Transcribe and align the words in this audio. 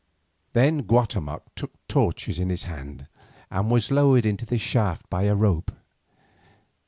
Then 0.53 0.81
Guatemoc 0.81 1.43
took 1.55 1.73
torches 1.87 2.39
in 2.39 2.49
his 2.49 2.63
hand, 2.63 3.05
and 3.51 3.69
was 3.69 3.91
lowered 3.91 4.25
into 4.25 4.47
the 4.47 4.57
shaft 4.57 5.07
by 5.11 5.25
a 5.25 5.35
rope. 5.35 5.71